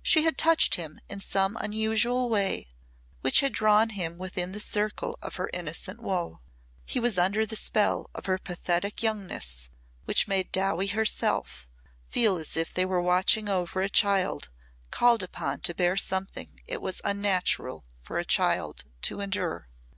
[0.00, 2.64] She had touched him in some unusual way
[3.20, 6.40] which had drawn him within the circle of her innocent woe.
[6.86, 9.68] He was under the spell of her pathetic youngness
[10.06, 11.68] which made Dowie herself
[12.08, 14.48] feel as if they were watching over a child
[14.90, 19.68] called upon to bear something it was unnatural for a child to endure.